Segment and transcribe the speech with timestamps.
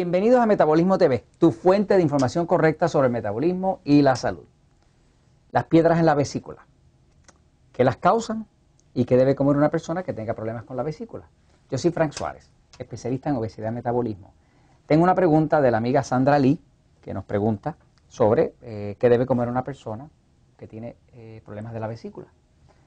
[0.00, 4.46] Bienvenidos a Metabolismo TV, tu fuente de información correcta sobre el metabolismo y la salud.
[5.50, 6.66] Las piedras en la vesícula.
[7.70, 8.46] ¿Qué las causan?
[8.94, 11.28] ¿Y qué debe comer una persona que tenga problemas con la vesícula?
[11.70, 14.32] Yo soy Frank Suárez, especialista en obesidad y metabolismo.
[14.86, 16.58] Tengo una pregunta de la amiga Sandra Lee,
[17.02, 17.76] que nos pregunta
[18.08, 20.08] sobre eh, qué debe comer una persona
[20.56, 22.28] que tiene eh, problemas de la vesícula.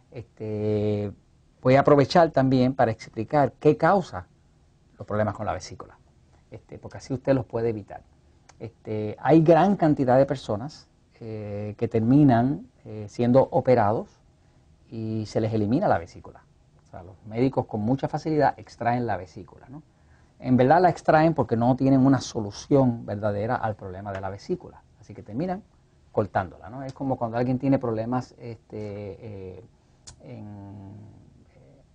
[0.10, 1.12] Este,
[1.62, 4.26] voy a aprovechar también para explicar qué causa
[4.98, 6.00] los problemas con la vesícula.
[6.54, 8.04] Este, porque así usted los puede evitar.
[8.60, 10.88] Este, hay gran cantidad de personas
[11.20, 14.22] eh, que terminan eh, siendo operados
[14.88, 16.44] y se les elimina la vesícula.
[16.84, 19.66] O sea, los médicos con mucha facilidad extraen la vesícula.
[20.38, 24.84] En verdad la extraen porque no tienen una solución verdadera al problema de la vesícula.
[25.02, 25.64] Así que terminan
[26.12, 26.86] cortándola.
[26.86, 29.64] Es como cuando alguien tiene problemas este, eh,
[30.22, 30.94] en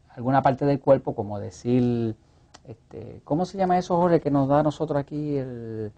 [0.08, 2.16] alguna parte del cuerpo, como decir
[2.68, 5.90] este, ¿Cómo se llama eso, Jorge, que nos da a nosotros aquí el,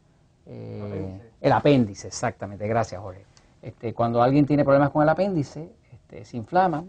[0.47, 2.07] eh, el apéndice?
[2.07, 3.27] Exactamente, gracias, Jorge.
[3.61, 6.85] Este, cuando alguien tiene problemas con el apéndice, este, se inflama,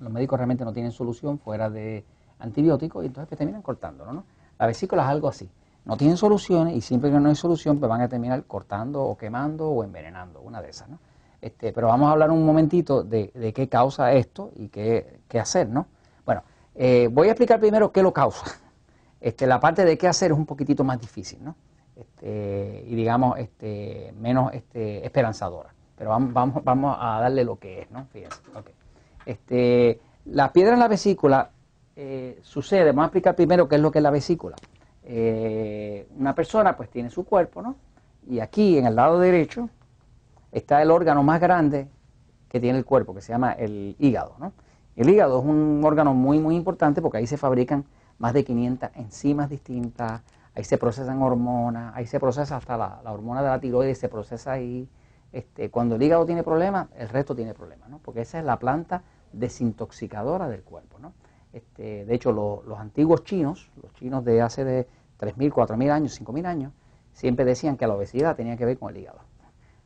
[0.00, 2.06] los médicos realmente no tienen solución fuera de
[2.38, 4.24] antibióticos y entonces pues, terminan cortándolo, ¿no?
[4.58, 5.50] La vesícula es algo así.
[5.84, 9.18] No tienen soluciones y siempre que no hay solución, pues van a terminar cortando o
[9.18, 10.98] quemando o envenenando, una de esas, ¿no?
[11.42, 15.38] Este, pero vamos a hablar un momentito de, de qué causa esto y qué, qué
[15.38, 15.86] hacer, ¿no?
[16.24, 16.42] Bueno,
[16.74, 18.58] eh, voy a explicar primero qué lo causa.
[19.20, 21.56] Este, la parte de qué hacer es un poquitito más difícil, ¿no?
[21.96, 25.74] Este, y digamos, este, menos este, esperanzadora.
[25.96, 28.06] Pero vamos, a darle lo que es, ¿no?
[28.12, 28.40] Fíjense.
[29.26, 31.50] Este, la piedra en la vesícula
[31.96, 34.56] eh, sucede, vamos a explicar primero qué es lo que es la vesícula.
[35.02, 37.74] Eh, una persona pues tiene su cuerpo, ¿no?
[38.28, 39.68] Y aquí en el lado derecho
[40.52, 41.88] está el órgano más grande
[42.48, 44.52] que tiene el cuerpo, que se llama el hígado, ¿no?
[44.94, 47.84] El hígado es un órgano muy, muy importante porque ahí se fabrican
[48.18, 50.22] más de 500 enzimas distintas,
[50.54, 54.52] ahí se procesan hormonas, ahí se procesa hasta la, hormona de la tiroides, se procesa
[54.52, 54.88] ahí.
[55.32, 57.98] Este, cuando el hígado tiene problemas, el resto tiene problemas, ¿no?
[57.98, 59.02] porque esa es la planta
[59.32, 60.98] desintoxicadora del cuerpo.
[60.98, 61.12] ¿no?
[61.52, 64.88] Este, de hecho, los antiguos chinos, los chinos de hace de
[65.20, 66.72] 3.000, 4.000 años, 5.000 años,
[67.12, 69.20] siempre decían que la obesidad tenía que ver con el hígado.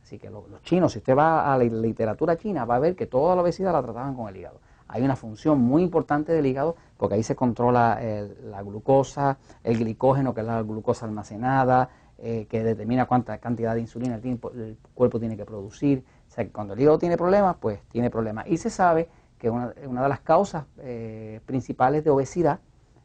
[0.01, 3.05] Así que los chinos, si usted va a la literatura china, va a ver que
[3.05, 6.75] toda la obesidad la trataban con el hígado hay una función muy importante del hígado
[6.97, 7.99] porque ahí se controla
[8.43, 11.89] la glucosa, el glicógeno, que es la glucosa almacenada,
[12.25, 16.05] eh, que determina cuánta cantidad de insulina el, cuerpo tiene que producir.
[16.29, 18.47] O sea, que cuando el hígado tiene problemas, pues tiene problemas.
[18.47, 22.61] Y se sabe que una, de las causas eh, principales de obesidad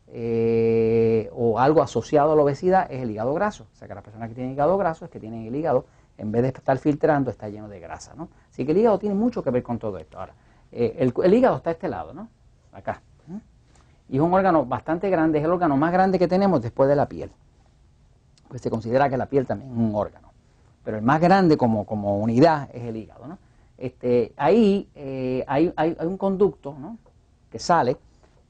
[0.06, 3.66] eh, o algo asociado a la obesidad es el hígado graso.
[3.72, 6.30] O sea, que las personas que tienen hígado graso es que tienen el hígado, en
[6.30, 8.14] vez de estar filtrando, está lleno de grasa.
[8.14, 8.28] ¿no?
[8.52, 10.20] Así que el hígado tiene mucho que ver con todo esto.
[10.20, 10.34] Ahora,
[10.72, 12.28] eh, el, hígado está a este lado, ¿no?
[12.72, 13.02] Acá.
[14.10, 16.96] Y es un órgano bastante grande, es el órgano más grande que tenemos después de
[16.96, 17.30] la piel.
[18.48, 20.32] Pues se considera que la piel también es un órgano.
[20.82, 23.38] Pero el más grande como, como unidad es el hígado, ¿no?
[23.76, 26.98] Este, ahí eh, hay, hay, un conducto ¿no?
[27.48, 27.96] que sale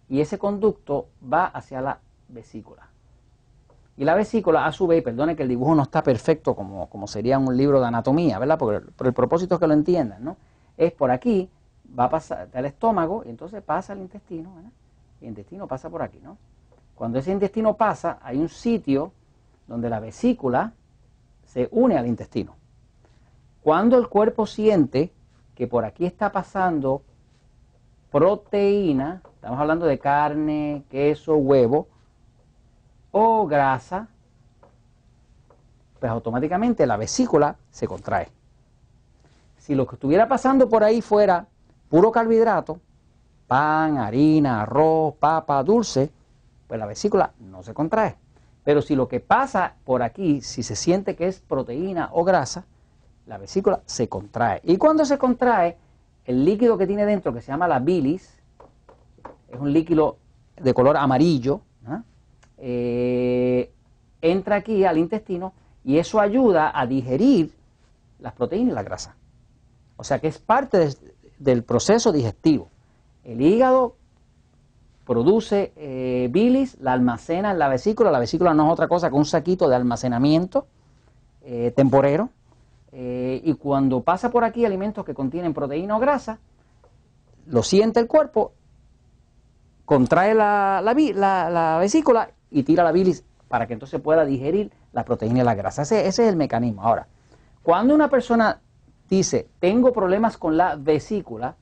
[0.08, 1.98] y ese conducto va hacia la
[2.28, 2.88] vesícula.
[3.98, 7.06] Y la vesícula, a su vez, perdone que el dibujo no está perfecto como, como
[7.06, 8.56] sería un libro de anatomía, ¿verdad?
[8.56, 10.36] Porque, por el propósito es que lo entiendan, ¿no?
[10.76, 11.50] Es por aquí
[11.96, 14.70] va a pasar al estómago y entonces pasa al intestino, ¿verdad?
[15.20, 16.36] El intestino pasa por aquí, ¿no?
[16.94, 19.12] Cuando ese intestino pasa, hay un sitio
[19.66, 20.72] donde la vesícula
[21.44, 22.56] se une al intestino.
[23.62, 25.12] Cuando el cuerpo siente
[25.54, 27.02] que por aquí está pasando
[28.10, 31.88] proteína, estamos hablando de carne, queso, huevo
[33.12, 34.08] o grasa,
[36.00, 38.28] pues automáticamente la vesícula se contrae.
[39.58, 41.46] Si lo que estuviera pasando por ahí fuera
[41.88, 42.80] puro carbohidrato,
[43.46, 46.10] pan, harina, arroz, papa, dulce,
[46.66, 48.16] pues la vesícula no se contrae.
[48.64, 52.66] Pero si lo que pasa por aquí, si se siente que es proteína o grasa,
[53.26, 54.60] la vesícula se contrae.
[54.64, 55.76] Y cuando se contrae,
[56.24, 58.38] el líquido que tiene dentro, que se llama la bilis,
[59.48, 60.18] es un líquido
[60.56, 62.02] de color amarillo, ¿ah?
[62.58, 63.72] eh,
[64.20, 65.54] entra aquí al intestino
[65.84, 67.54] y eso ayuda a digerir
[68.18, 69.16] las proteínas y la grasa.
[69.96, 70.94] O sea que es parte de,
[71.38, 72.70] del proceso digestivo.
[73.24, 73.96] El hígado
[75.08, 78.10] produce eh, bilis, la almacena en la vesícula.
[78.10, 80.66] La vesícula no es otra cosa que un saquito de almacenamiento
[81.42, 82.28] eh, temporero.
[82.92, 86.38] Eh, y cuando pasa por aquí alimentos que contienen proteína o grasa,
[87.46, 88.52] lo siente el cuerpo,
[89.84, 95.40] contrae la, la, vesícula y tira la bilis para que entonces pueda digerir la proteína
[95.40, 95.82] y la grasa.
[95.82, 96.82] Ese es el mecanismo.
[96.82, 97.08] Ahora,
[97.62, 98.60] cuando una persona
[99.08, 101.56] dice, tengo problemas con la vesícula,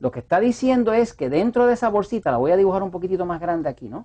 [0.00, 2.90] lo que está diciendo es que dentro de esa bolsita, la voy a dibujar un
[2.90, 4.04] poquitito más grande aquí, ¿no?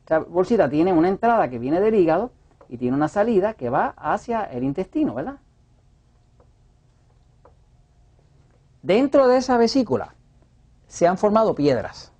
[0.00, 2.30] Esta bolsita tiene una entrada que viene del hígado
[2.68, 5.38] y tiene una salida que va hacia el intestino, ¿verdad?
[8.82, 10.14] Dentro de esa vesícula
[10.86, 12.12] se han formado piedras.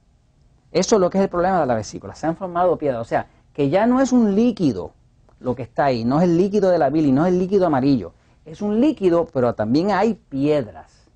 [0.72, 2.14] Eso es lo que es el problema de la vesícula.
[2.14, 3.00] Se han formado piedras.
[3.00, 4.92] O sea, que ya no es un líquido
[5.40, 7.66] lo que está ahí, no es el líquido de la bilis, no es el líquido
[7.66, 8.12] amarillo.
[8.44, 11.08] Es un líquido, pero también hay piedras.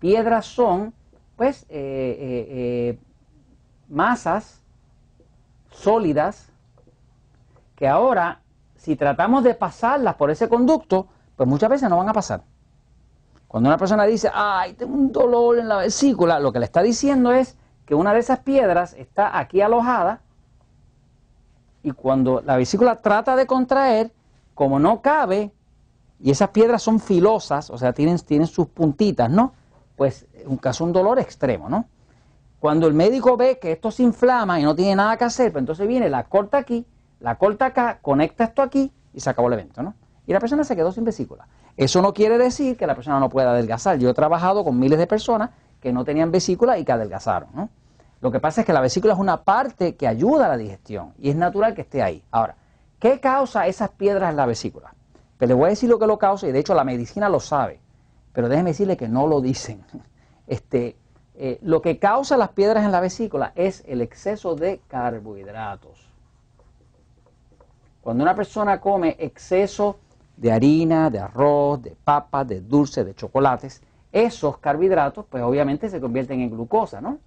[0.00, 0.92] Piedras son,
[1.36, 2.98] pues, eh, eh, eh,
[3.88, 4.62] masas
[5.70, 6.50] sólidas
[7.76, 8.40] que ahora,
[8.76, 12.42] si tratamos de pasarlas por ese conducto, pues muchas veces no van a pasar.
[13.48, 16.82] Cuando una persona dice, ay, tengo un dolor en la vesícula, lo que le está
[16.82, 17.56] diciendo es
[17.86, 20.23] que una de esas piedras está aquí alojada
[21.84, 24.10] y cuando la vesícula trata de contraer,
[24.54, 25.52] como no cabe,
[26.18, 29.52] y esas piedras son filosas, o sea, tienen, tienen sus puntitas, ¿no?
[29.94, 31.84] Pues un caso un dolor extremo, ¿no?
[32.58, 35.60] Cuando el médico ve que esto se inflama y no tiene nada que hacer, pues
[35.60, 36.86] entonces viene, la corta aquí,
[37.20, 39.94] la corta acá, conecta esto aquí y se acabó el evento, ¿no?
[40.26, 41.46] Y la persona se quedó sin vesícula.
[41.76, 43.98] Eso no quiere decir que la persona no pueda adelgazar.
[43.98, 45.50] Yo he trabajado con miles de personas
[45.82, 47.68] que no tenían vesícula y que adelgazaron, ¿no?
[48.24, 51.12] Lo que pasa es que la vesícula es una parte que ayuda a la digestión
[51.18, 52.24] y es natural que esté ahí.
[52.30, 52.56] Ahora,
[52.98, 54.94] ¿qué causa esas piedras en la vesícula?
[55.36, 57.38] Pues le voy a decir lo que lo causa y de hecho la medicina lo
[57.38, 57.80] sabe,
[58.32, 59.84] pero déjeme decirle que no lo dicen.
[60.46, 60.96] Este,
[61.34, 66.08] eh, lo que causa las piedras en la vesícula es el exceso de carbohidratos.
[68.00, 69.98] Cuando una persona come exceso
[70.36, 73.82] de harina, de arroz, de papas, de dulce, de chocolates,
[74.12, 77.18] esos carbohidratos pues obviamente se convierten en glucosa, ¿no?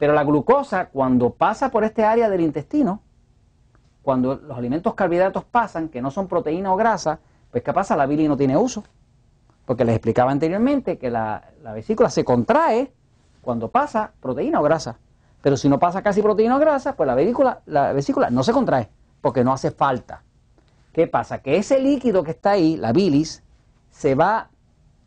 [0.00, 3.02] Pero la glucosa cuando pasa por este área del intestino,
[4.00, 7.18] cuando los alimentos carbohidratos pasan, que no son proteína o grasa,
[7.50, 7.98] pues ¿qué pasa?
[7.98, 8.82] La bilis no tiene uso.
[9.66, 11.42] Porque les explicaba anteriormente que la,
[11.74, 12.90] vesícula se contrae
[13.42, 14.96] cuando pasa proteína o grasa.
[15.42, 18.54] Pero si no pasa casi proteína o grasa, pues la vesícula, la vesícula no se
[18.54, 18.88] contrae,
[19.20, 20.22] porque no hace falta.
[20.94, 21.42] ¿Qué pasa?
[21.42, 23.42] Que ese líquido que está ahí, la bilis,
[23.90, 24.48] se va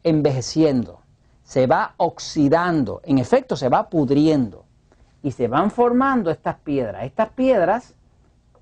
[0.04, 1.02] envejeciendo,
[1.42, 4.66] se va oxidando, en efecto se va pudriendo
[5.24, 7.06] y se van formando estas piedras.
[7.06, 7.96] Estas piedras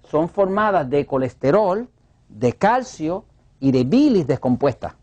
[0.04, 1.90] son formadas de colesterol,
[2.30, 3.26] de calcio
[3.60, 4.96] y de bilis descompuesta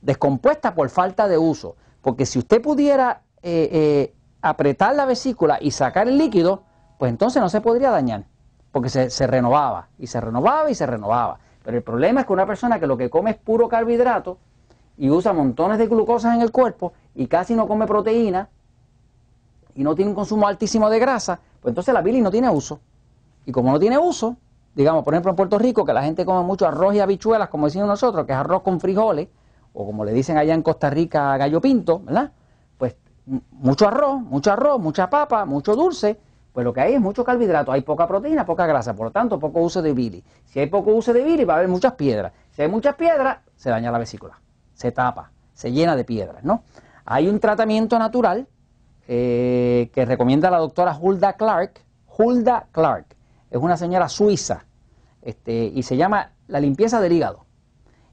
[0.00, 1.76] descompuesta por falta de uso.
[2.02, 6.62] Porque si usted pudiera eh, eh, apretar la vesícula y sacar el líquido,
[6.98, 8.24] pues entonces no se podría dañar,
[8.72, 11.38] porque se, se, renovaba, y se renovaba y se renovaba.
[11.62, 14.38] Pero el problema es que una persona que lo que come es puro carbohidrato
[14.96, 18.48] y usa montones de glucosas en el cuerpo y casi no come proteína
[19.74, 22.80] y no tiene un consumo altísimo de grasa, pues entonces la bilis no tiene uso.
[23.46, 24.36] Y como no tiene uso,
[24.74, 27.66] digamos, por ejemplo en Puerto Rico, que la gente come mucho arroz y habichuelas, como
[27.66, 29.28] decimos nosotros, que es arroz con frijoles,
[29.72, 32.32] o como le dicen allá en Costa Rica, gallo pinto, ¿verdad?
[32.78, 32.96] Pues
[33.52, 36.18] mucho arroz, mucho arroz, mucha papa, mucho dulce,
[36.52, 39.38] pues lo que hay es mucho carbohidrato, hay poca proteína, poca grasa, por lo tanto,
[39.38, 40.24] poco uso de bilis.
[40.46, 42.32] Si hay poco uso de bilis, va a haber muchas piedras.
[42.50, 44.40] Si hay muchas piedras, se daña la vesícula,
[44.74, 46.64] se tapa, se llena de piedras, ¿no?
[47.04, 48.46] Hay un tratamiento natural
[49.12, 51.80] eh, que recomienda la doctora Hulda Clark.
[52.16, 53.16] Hulda Clark
[53.50, 54.66] es una señora suiza
[55.20, 57.44] este, y se llama la limpieza del hígado.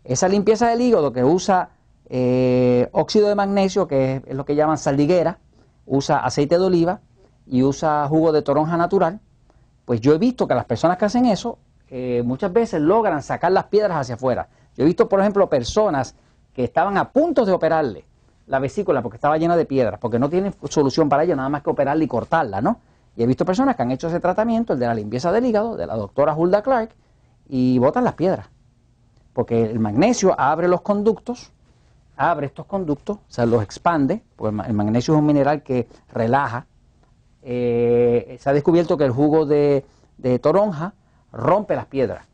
[0.03, 1.69] Esa limpieza del hígado que usa
[2.09, 5.37] eh, óxido de magnesio, que es lo que llaman saldiguera,
[5.85, 7.01] usa aceite de oliva
[7.45, 9.19] y usa jugo de toronja natural,
[9.85, 11.59] pues yo he visto que las personas que hacen eso
[11.91, 14.49] eh, muchas veces logran sacar las piedras hacia afuera.
[14.75, 16.15] Yo he visto, por ejemplo, personas
[16.53, 18.05] que estaban a punto de operarle
[18.47, 21.61] la vesícula porque estaba llena de piedras, porque no tienen solución para ello, nada más
[21.61, 22.79] que operarla y cortarla, ¿no?
[23.15, 25.75] Y he visto personas que han hecho ese tratamiento, el de la limpieza del hígado,
[25.75, 26.91] de la doctora Hulda Clark,
[27.49, 28.47] y botan las piedras
[29.37, 31.51] porque el magnesio abre los conductos,
[32.15, 36.65] abre estos conductos, o sea, los expande, porque el magnesio es un mineral que relaja.
[37.43, 39.85] Eh, se ha descubierto que el jugo de,
[40.41, 40.95] toronja
[41.31, 42.25] rompe las piedras,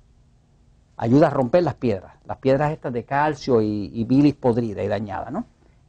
[0.96, 5.30] ayuda a romper las piedras, las piedras estas de calcio y, bilis podrida y dañada,
[5.30, 5.44] ¿no?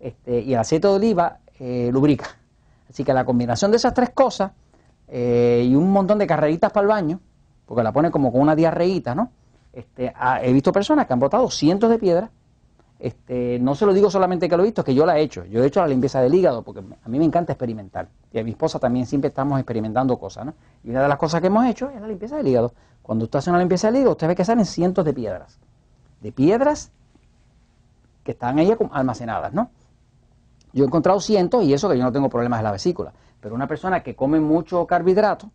[0.04, 2.26] Este, y el aceite de oliva eh, lubrica.
[2.90, 4.52] Así que la combinación de esas tres cosas
[5.08, 7.20] eh, y un montón de carreritas para el baño,
[7.64, 9.30] porque la pone como con una diarreíta, ¿no?
[9.73, 12.28] Este, he visto personas que han botado cientos de piedras.
[12.99, 15.23] Este, no se lo digo solamente que lo he visto, es que yo la he
[15.23, 15.46] hecho.
[15.46, 18.08] Yo he hecho la limpieza del hígado porque a mí me encanta experimentar.
[18.30, 20.44] Y a mi esposa también siempre estamos experimentando cosas.
[20.44, 20.54] ¿no?
[20.84, 22.75] Y una de las cosas que hemos hecho es la limpieza del hígado.
[23.00, 25.58] Cuando usted hace una limpieza del hígado, usted ve que salen cientos de piedras.
[26.20, 26.92] De piedras
[28.23, 29.54] que están ahí almacenadas.
[29.54, 29.70] ¿no?
[30.75, 33.12] Yo he encontrado cientos y eso que yo no tengo problemas de la vesícula.
[33.40, 35.50] Pero una persona que come mucho carbohidrato,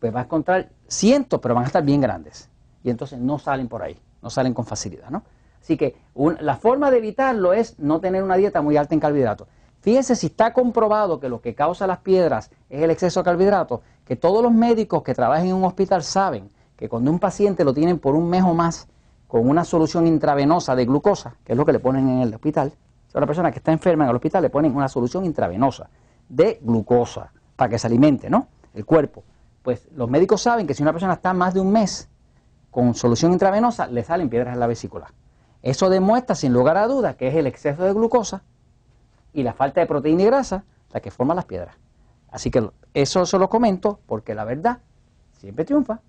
[0.00, 2.50] pues va a encontrar cientos, pero van a estar bien grandes
[2.82, 5.22] y entonces no salen por ahí, no salen con facilidad, ¿no?
[5.60, 5.96] Así que
[6.40, 9.46] la forma de evitarlo es no tener una dieta muy alta en carbohidratos.
[9.80, 13.80] Fíjese si está comprobado que lo que causa las piedras es el exceso de carbohidratos,
[14.04, 17.74] que todos los médicos que trabajan en un hospital saben que cuando un paciente lo
[17.74, 18.88] tienen por un mes o más
[19.26, 22.72] con una solución intravenosa de glucosa, que es lo que le ponen en el hospital,
[23.08, 25.88] si una persona que está enferma en el hospital le ponen una solución intravenosa
[26.28, 28.48] de glucosa para que se alimente, ¿no?
[28.74, 29.24] El cuerpo.
[29.62, 32.08] Pues los médicos saben que si una persona está más de un mes
[32.70, 35.12] con solución intravenosa, le salen piedras en la vesícula.
[35.62, 38.42] Eso demuestra sin lugar a dudas que es el exceso de glucosa
[39.32, 41.76] y la falta de proteína y grasa la que forma las piedras.
[42.30, 44.78] Así que eso se lo comento porque la verdad
[45.32, 46.00] siempre triunfa.